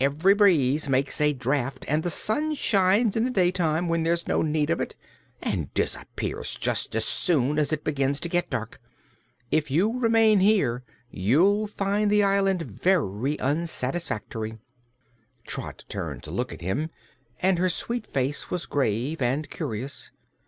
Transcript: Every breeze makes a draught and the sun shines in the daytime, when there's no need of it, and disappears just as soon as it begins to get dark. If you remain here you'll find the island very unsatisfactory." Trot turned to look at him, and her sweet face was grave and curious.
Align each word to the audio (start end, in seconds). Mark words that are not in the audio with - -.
Every 0.00 0.34
breeze 0.34 0.88
makes 0.88 1.20
a 1.20 1.32
draught 1.32 1.84
and 1.86 2.02
the 2.02 2.10
sun 2.10 2.54
shines 2.54 3.14
in 3.14 3.24
the 3.24 3.30
daytime, 3.30 3.86
when 3.88 4.02
there's 4.02 4.26
no 4.26 4.42
need 4.42 4.70
of 4.70 4.80
it, 4.80 4.96
and 5.40 5.72
disappears 5.72 6.56
just 6.60 6.96
as 6.96 7.04
soon 7.04 7.60
as 7.60 7.72
it 7.72 7.84
begins 7.84 8.18
to 8.18 8.28
get 8.28 8.50
dark. 8.50 8.80
If 9.52 9.70
you 9.70 9.96
remain 10.00 10.40
here 10.40 10.82
you'll 11.12 11.68
find 11.68 12.10
the 12.10 12.24
island 12.24 12.62
very 12.62 13.38
unsatisfactory." 13.38 14.58
Trot 15.46 15.84
turned 15.88 16.24
to 16.24 16.32
look 16.32 16.52
at 16.52 16.60
him, 16.60 16.90
and 17.40 17.60
her 17.60 17.68
sweet 17.68 18.04
face 18.04 18.50
was 18.50 18.66
grave 18.66 19.22
and 19.22 19.48
curious. 19.48 20.10